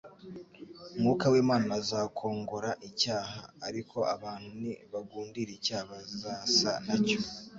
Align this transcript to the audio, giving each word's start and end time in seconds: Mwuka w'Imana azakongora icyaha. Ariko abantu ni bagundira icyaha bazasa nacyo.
Mwuka 0.99 1.25
w'Imana 1.33 1.69
azakongora 1.81 2.69
icyaha. 2.89 3.39
Ariko 3.67 3.97
abantu 4.15 4.49
ni 4.61 4.71
bagundira 4.91 5.51
icyaha 5.57 5.85
bazasa 5.91 6.71
nacyo. 6.85 7.19